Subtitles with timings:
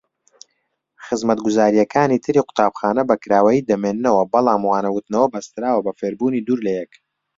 [1.05, 6.91] خزمەتگوزاریەکانی تری قوتابخانە بەکراوەیی دەمینێنەوە بەڵام وانەوتنەوە بەستراوە بە فێربوونی دوور لەیەک.